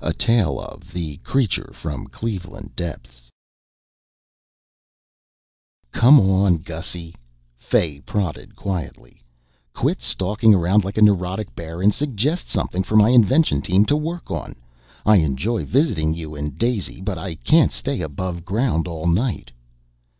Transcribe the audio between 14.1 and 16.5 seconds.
on. I enjoy visiting you